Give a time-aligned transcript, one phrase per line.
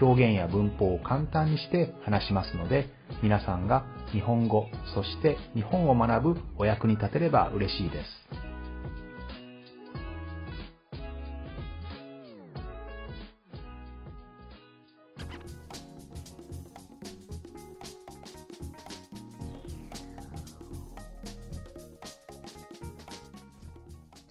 [0.00, 2.88] 表現や文法を簡単にして話しますので
[3.22, 8.54] 皆さんが日本語そして日本を学ぶお役に立てれば嬉しいです。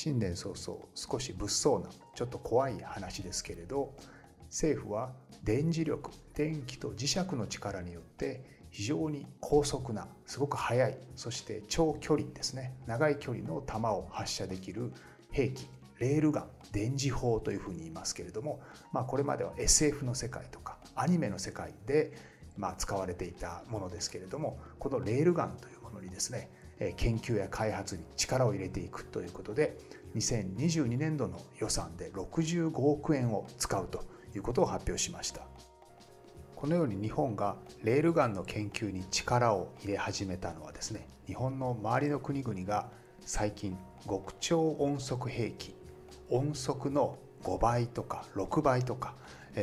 [0.00, 3.92] 新年早々少し物騒なちょっと怖い話ですけれど
[4.46, 5.12] 政府は
[5.48, 14.92] 電磁力電気と磁石の力によって非常に高速なすごく速いそして長距離ですね長い距離の弾を発射できる
[15.30, 18.60] 兵器レールガン電磁砲というふうに言いますけれども、
[18.92, 22.12] まあ、これまでは SF の世界とかアニメの世界で
[22.58, 26.50] まあ使われていたものですけれどもこのレールガンというものにですね
[26.98, 29.78] 研究や開発に力を入れていくということで
[30.14, 35.42] 2022年度の予算で65億円を使うということを発表しました。
[36.58, 42.88] このように日本がレールガンの研究に力を入れ始めたのはですね日本の周りの国々が
[43.20, 45.76] 最近極超音速兵器
[46.30, 49.14] 音速の5倍とか6倍とか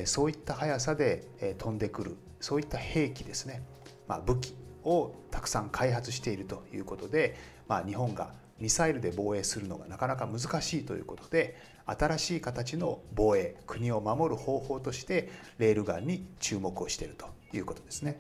[0.05, 3.61] そういった速さで飛んでくるそういった兵器ですね、
[4.07, 7.35] まあ、武器をたくさん開発しているということで、
[7.67, 18.19] まあ、日本がミサイルで防衛するのがなかなか難しいということで新しい形の防衛国を守る方法としてレールガンに注目をしているということですね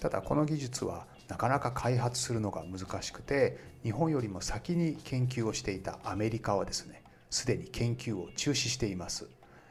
[0.00, 9.28] ただこの技術はなかなか開発するのが難しくて日本よりも先に研究をしていたアメリカはですねすでに研究を中止しています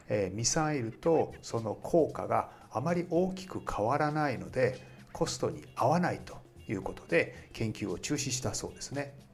[0.09, 4.79] えミサイルとその効果があまり大きく変わらないので
[5.11, 6.37] コストに合わないと
[6.67, 9.26] いうことで研究を中止したそうですね。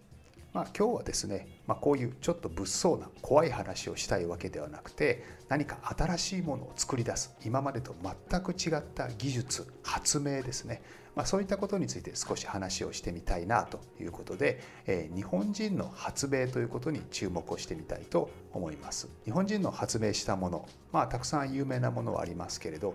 [0.54, 7.96] まあ、今日はですね、まあ、こういうちょっと物騒な怖い話をしたいわけではなくて何か新しいものを作り出す今までと
[8.30, 10.84] 全く違った技術発明ですね、
[11.16, 19.10] まあ、そういったことについて少し話をしてみたいなということで、えー、日本人の発明ということに注目をしてみたいと思います。
[19.26, 22.94] 日本人の発明したもの、まあ、たくさん有名なものはありますけれど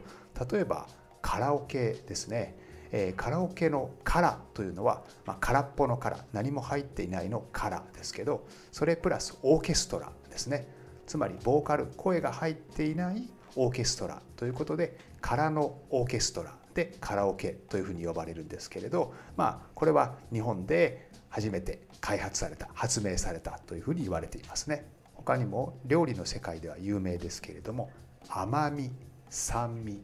[0.52, 0.86] 例えば
[1.22, 2.67] カラオケですね。
[2.92, 10.68] えー、カラオケの「カラ」というのは、まあ、空っぽの「カラ」何も入っていないの「カラ」ですけどそれプラスオーケストラですね。
[11.06, 24.86] つまりボーカル声が入っていないオーケストラということで空のオーケストラでカラオケというふうに呼ばれるんですけれどまあこれは日本で初めて開発された発明されたというふうに言われていますね。
[25.14, 27.90] 他にも料理の世界では有名ですけれども
[28.28, 28.90] 甘み
[29.28, 30.00] 酸味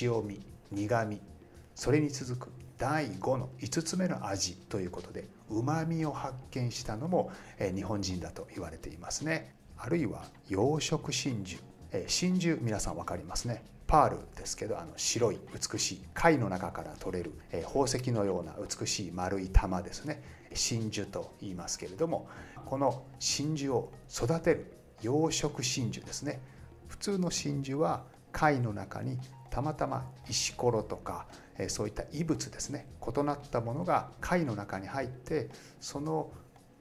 [0.00, 1.20] 塩味苦味
[1.74, 9.54] それに続く第5の5つ目の味ということでうまみを発見したのも日本人だと言われていますね。
[9.76, 11.60] あるいは養殖真珠。
[12.08, 13.64] 真珠皆さん分かりますね。
[13.86, 17.32] パールですけどあの白い美しい貝の中から取れる
[17.66, 20.22] 宝石のような美しい丸い玉ですね。
[20.54, 22.28] 真珠と言いますけれども
[22.64, 26.40] この真珠を育てる養殖真珠ですね。
[26.88, 29.18] 普通の真珠は貝の中に
[29.54, 31.26] たまたま石ころとか
[31.68, 35.48] そういった異物ですね異なったものが貝の中に入って
[35.78, 36.32] その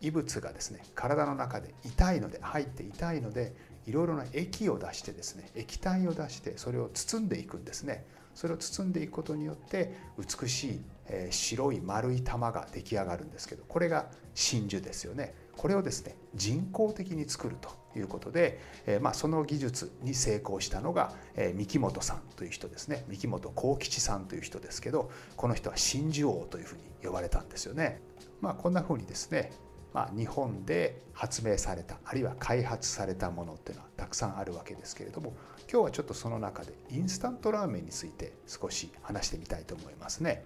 [0.01, 3.53] 異物がですね体の中で痛いので入って痛いので
[3.85, 8.07] いろいろな液を出してですね液体を出してそれを包んでいくんですね。
[8.33, 10.81] それを包んでいくことによって美しい
[11.29, 15.35] 白い丸い玉が出来上がるんですけどこれが真珠ですよね。
[15.57, 28.01] これをですね人工的に作るということで、えまあ、その技術に成功したのが、え三木本さんという人ですね三木本幸吉さんという人ですけどこの人は真珠王というふうに呼ばれたんですよね。
[28.41, 29.51] まあ、こんなふうにですね
[29.93, 35.33] まあ、日本で発明されたあるいは開発されたものっていうのはたくさんあるわけですけれども
[35.71, 40.45] 今日はちょっとその中でインスタントラーメンについて少し話してみたいと思いますね。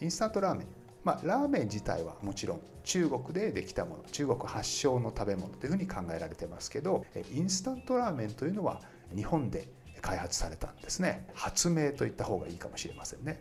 [0.00, 0.66] インスタントラーメン
[1.06, 8.80] まあ、ラーメン自体はもちろん中国でできたもの中国発祥の食べ物というふうに考えられてますけどインスタントラーメンというのは
[9.14, 9.68] 日本で
[10.02, 11.28] 開発されたんですね。
[11.32, 13.40] 発明といった方がいいかもしれませんね。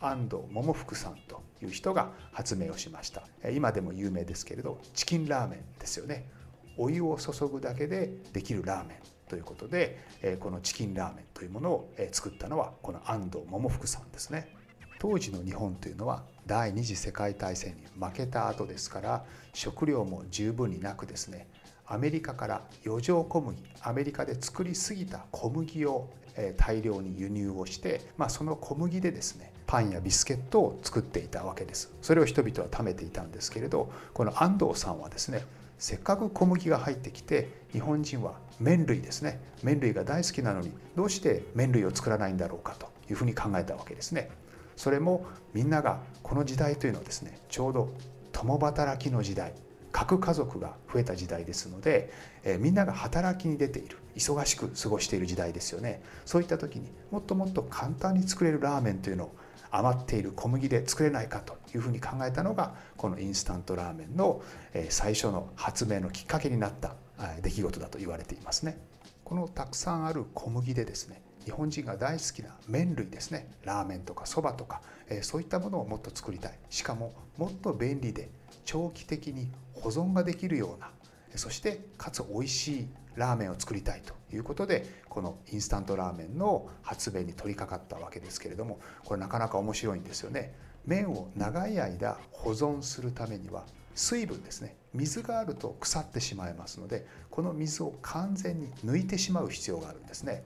[0.00, 3.22] 安藤桃福さんという人が発明をしました。
[3.54, 6.28] 今でも有名ですけれどチキンラーメンですよね。
[6.76, 8.98] お湯を注ぐだけでできるラーメン
[9.30, 9.98] ということで
[10.40, 14.57] このチキンラーメンというものを作ったのはこの安藤桃福さんですね。
[14.98, 19.24] 当時の日本というのは第二次世界大戦に負けた後ですから
[19.54, 21.46] 食料も十分になくですね
[21.86, 26.08] アメリカから余剰小麦アメリカで作りすぎた小麦を
[26.56, 31.92] 大量に輸入をして、まあ、その小麦でですねパンやビスケットを作っていたわけです。
[32.00, 35.44] それを人々は食べていたんですけれどこの安藤さんはですね
[35.78, 44.30] せっかく小麦が入ってきて日本人は麺類ですね麺類が大好きなのにどうして麺類を作らないんだろうかというふうに考えたわけですね。
[44.78, 47.90] それもみんながこの時代というのはですねちょうど
[48.30, 49.52] 共働きの時代
[49.90, 52.12] 核家族が増えた時代ですので、
[52.44, 59.34] えー、みんなが働きに出ている忙しく過ごしている時代ですよねそういった時にもっともっと簡単に作れるラーメンというのを
[59.72, 64.42] 余っている小麦で作れないかというふうに考えたのがこのインスタントラーメンの
[64.90, 66.94] 最初の発明のきっかけになった
[67.42, 68.78] 出来事だと言われていますね。
[69.24, 73.50] このたくさんある小麦でですね日本人が大好きな麺類ですね。
[73.64, 76.58] ラーメンとかそばとかえそういったものをもっと作りたい。
[76.68, 78.28] しかももっと便利で
[78.66, 80.90] 長期的に保存ができるような
[81.36, 90.52] そしてかつ美味しいラーメンを作りたいということでこのインスタントラーメンの発明に取り掛かったわけですけれどもこれなかなか面白いんですよね。
[90.84, 94.76] 麺を長い間保存するためには水分ですね。
[94.92, 100.44] 水があると腐ってしまいますのでこの水を完全に抜いてしまう必要があるんですね。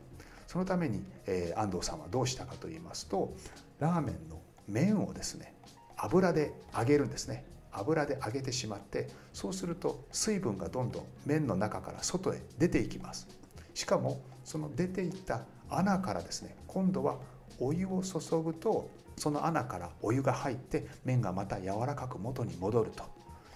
[0.52, 3.32] そのために、えー、安藤さんはどうしたかと言いますと
[3.78, 4.38] ラーメンの
[4.68, 5.54] 麺をですね
[5.96, 7.46] 油で揚げるんですね。
[7.70, 13.28] 油で揚げてしまってそうすると水分がどんどん麺の中から外へ出ていきます。
[13.72, 15.40] しかもその出ていった
[15.70, 17.16] 穴からですね今度は
[17.58, 23.04] お湯を注ぐとその穴からお湯が入って麺がまた柔らかく元に戻ると。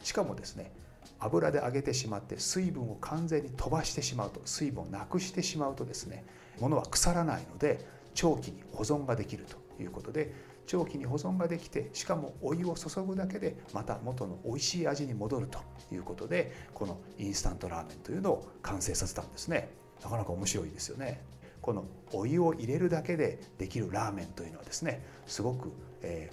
[0.03, 0.73] しかもですね
[1.19, 6.25] 油で揚げてしまって水分を完全に飛ばしてしまうと水分をなくしてしまうとですね
[6.61, 10.33] 物は腐らないので長期に保存ができるということで
[10.67, 15.61] 長期に保存ができてしかもお湯を注ぐだけでまた元の美味しい味に戻ると
[15.93, 19.69] いうことでこのインスタントラーメンというのを完成させたんですね。
[20.03, 21.23] なかなか面白いですよね。
[21.63, 25.73] このお湯を入れるだけでできるラーメンというのはですねすごく、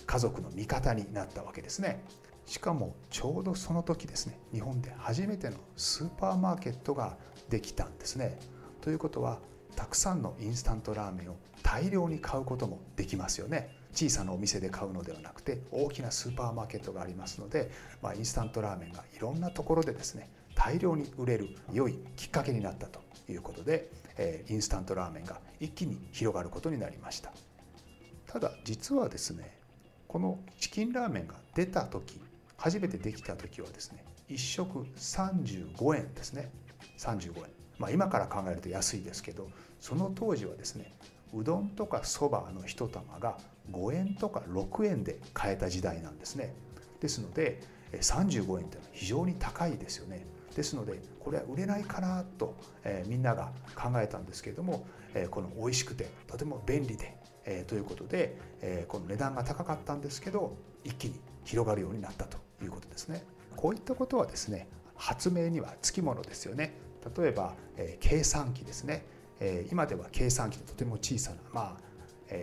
[0.05, 2.03] 家族の味方になったわけですね。
[2.45, 7.17] しかもちょうどその時ですね日本で初めてのスーパーマーケットが
[7.49, 8.39] できたんですね。
[8.81, 9.39] ということは
[9.75, 13.75] たくさんのインスタントラーメンを大量に買うこともできますよね。
[13.93, 17.69] 小さなお店で買うのではなくて大きなスーパーマーケットがありますので、
[18.01, 27.31] まあ、インスタントラーメンがいろんなところでですね大量に売れる良いきっかけになったということで、えー、インスタントラーメンが一気に広がることになりました。
[28.27, 29.55] ただ実はですね
[30.07, 32.19] このチキンラーメンが出た時
[32.63, 36.49] 初めてできた時はですね1食35円ですね。
[36.97, 37.43] 35円。
[37.77, 39.49] まあ今から考えると安いですけど
[39.81, 40.93] その当時はですね
[41.33, 43.37] うどんとかそばの1玉が
[43.69, 46.53] 5円とか6円で買えた時代なんですね。
[47.01, 47.61] ですので
[47.91, 50.25] 35円ってのは非常に高いですよね。
[50.55, 52.55] ですのでこれは売れないかなと、
[52.85, 60.55] えー、みんなが考えたんですけれども、えー、この美味しくてとても便利で、えー、ということで、えこの値段が高かったんですけど
[60.85, 62.42] 一気に広がるようになったと。
[62.63, 63.23] いうことですね。
[63.55, 66.75] こういったことはですね発明にはつきものですよね。
[67.17, 69.05] 例えば、え計算機ですね。
[69.39, 71.93] え今では計算機とても小さな、まあ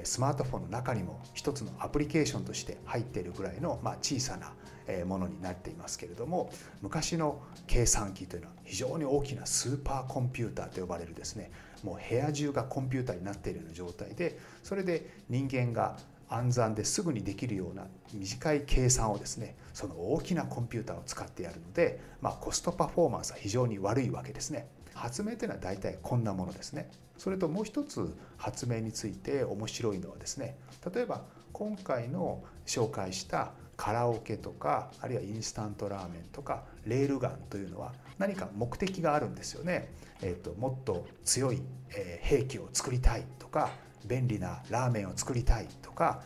[0.05, 4.53] スマートフォンの中にも一つのアプリケーションとして入っているぐらいの、ま、小さな
[5.05, 6.51] ものになっていますけれども
[6.83, 11.51] 昔の計算機というのは非常に大きなスーパーコンピューターと呼ばれるですね
[11.83, 15.97] もう部屋中がコンピューターになっているような状態でそれで人間が
[16.31, 24.69] 暗算ですぐにできるような短い計算をですねその大きなコンピューターを使ってやるので、まあ、コストパフォーマンスは非常に悪いわけですね。
[24.95, 26.91] 発明というのは大体こんなものですね。
[27.17, 30.57] それともう一つ発明について面白いのはですね
[30.95, 31.23] 例えば
[31.53, 39.93] 今回の紹介したカラオケとかあるいはインスタントラーメンとかレールガンというのは何か目的があるんですよね。
[40.23, 41.63] えーと、もっと強い、
[41.95, 43.71] え兵器を作りたいとか
[44.07, 46.23] 便利なラーメンを作りたいとか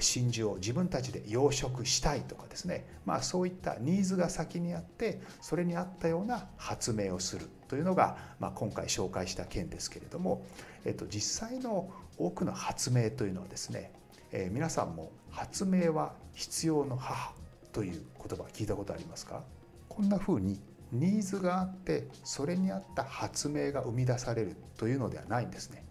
[0.00, 10.44] 真珠を自分たちで養殖したいとかですね、まあ、そういったニーズが先にあってそれに合ったような発明をするというのが、まあ、今回紹介した件ですけれども、
[10.84, 13.92] えっと、実際の多くの発明というのはですね、
[14.32, 17.34] えー、皆さんも「発明は必要の母」
[17.72, 19.44] という言葉聞いたことありますか？
[19.88, 25.84] こんなふうにニーズがあってそれに合った発明が生み出されるというのではないんですね。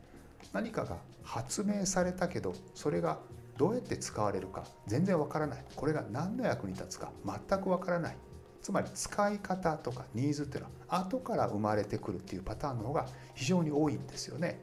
[0.53, 3.19] 何かが発明されたけどそれが
[3.57, 8.17] どうやって使われるか全然わからないこれが何の役に立つか全くわからない
[8.61, 14.59] つまり使い方とかニーズっていうのは後から生まれてくるっていうパターンの方が非常に多いんですよね。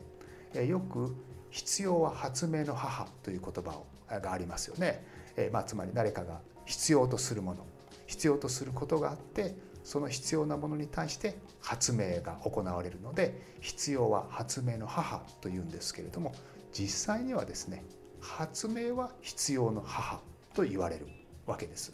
[0.54, 1.16] えよく
[1.50, 5.06] 必要は発明の母という言葉をがありますよね。
[5.36, 7.64] えまあ、つまり誰かが必要とするもの
[8.06, 9.54] 必要とすることがあって
[9.84, 16.34] その必要なものに対して発明が行われるので必要は発明の母というんですけれども
[16.72, 17.84] 実際にはですね
[18.20, 20.20] 発明は必要の母
[20.54, 21.06] と言われる
[21.46, 21.92] わけです。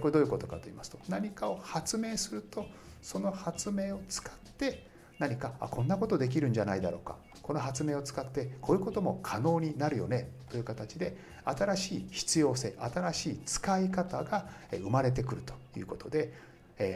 [0.00, 2.66] これどういうことかと言いますと何かを発明すると
[3.00, 4.86] その発明を使って
[5.18, 16.34] 何かあこんなことできるんじゃないだろうかこの発明を使ってこういうことも可能になるよねという形で新しい必要性新しい使い方が生まれてくるということで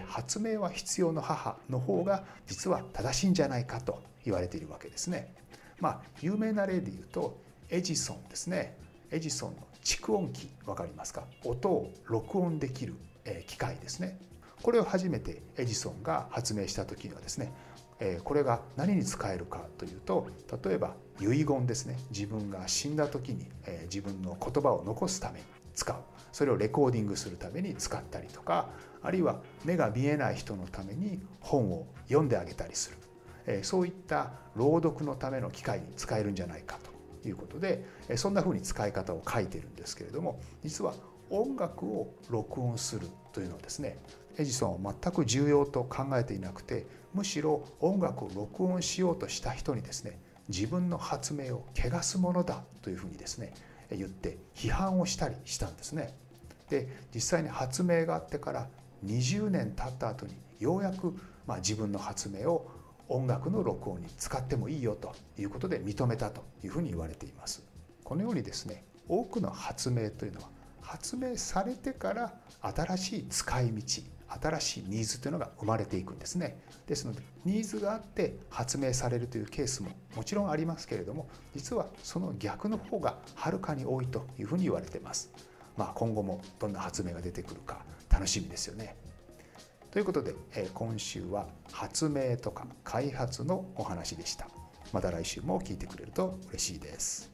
[0.07, 5.35] 発明は必要の母の方が実は正しいんじゃないかと言われているわけですね。
[5.81, 7.37] まあ有名な例で言うと
[7.69, 8.77] エジソンですね。
[9.11, 11.25] エジソンの蓄音機分かりますか？
[11.45, 12.95] 音を録音できる
[13.47, 14.19] 機械ですね。
[14.63, 17.53] これを初めてエジソンが発明した時にはですね
[18.23, 20.29] これが何に使えるかというと
[20.65, 23.49] 例えば遺言ですね自分が死んだ時に
[23.85, 25.45] 自分の言葉を残すために
[25.75, 25.97] 使う。
[26.33, 28.71] それをレコーディングするために使ったりとか
[29.03, 33.65] あるいは目が見えない人のために本を読んであげたりする。
[33.65, 36.79] そういった朗読のための機会に使えるんじゃないか
[37.23, 37.85] ということで
[38.17, 40.95] そんなふうに使い方を書いてるんですけれども実は
[41.31, 43.99] 音楽を録音するというのはですね
[44.39, 53.55] エジソンは全く重要と考えていなくてむしろ音楽を録音しようとした人にですね自分の発明を汚すものだというふうにですね
[53.97, 56.15] 言って批判をしたりしたんですね。
[56.69, 58.69] で実際に発明があってから
[59.05, 61.15] 20年経った後にようやく
[61.47, 62.71] まあ自分の発明を
[63.09, 67.63] 音楽の録音に使ってもいいよということで認めたというふうに言われています。
[68.05, 70.49] このようにですね多くの発明というのは
[70.81, 73.83] 発明されてから新しい使い道
[74.41, 76.59] 新しいニーズというのが生まれていくんですね。
[76.87, 85.31] ですのでニーズがあって発明されるというケースももちろんありますけれども実はその逆の方がはるかに多いというふうに言われています。
[85.77, 88.97] まあ今後もどんな発明が出てくるか楽しみですよね。
[89.91, 90.35] ということで
[90.73, 94.49] 今週は発明とか開発のお話でした。
[94.93, 97.32] また来週も聞いてくれると嬉しいです。